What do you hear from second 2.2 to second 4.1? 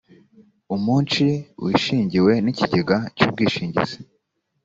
n’ikigega cy’ubwishingizi